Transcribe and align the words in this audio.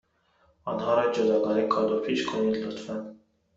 آنها 0.65 0.93
را 0.95 1.11
جداگانه 1.11 1.67
کادو 1.67 1.99
پیچ 1.99 2.25
کنید، 2.27 2.55
لطفا. 2.57 3.15